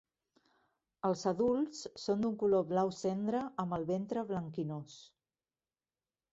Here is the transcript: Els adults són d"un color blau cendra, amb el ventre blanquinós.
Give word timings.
Els 1.09 1.25
adults 1.31 1.83
són 2.05 2.25
d"un 2.25 2.33
color 2.45 2.65
blau 2.73 2.91
cendra, 3.01 3.45
amb 3.65 3.79
el 3.79 3.87
ventre 3.93 4.27
blanquinós. 4.33 4.99